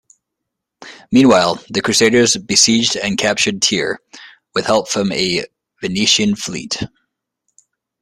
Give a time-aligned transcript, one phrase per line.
[1.11, 3.99] Meanwhile, the crusaders besieged and captured Tyre,
[4.55, 5.45] with help from a
[5.79, 6.81] Venetian fleet.